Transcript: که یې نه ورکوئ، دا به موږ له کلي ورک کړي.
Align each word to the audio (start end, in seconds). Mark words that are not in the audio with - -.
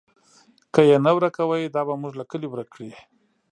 که 0.73 0.81
یې 0.89 0.97
نه 1.05 1.11
ورکوئ، 1.15 1.63
دا 1.75 1.81
به 1.87 1.93
موږ 2.01 2.13
له 2.19 2.25
کلي 2.31 2.47
ورک 2.49 2.67
کړي. 2.73 2.89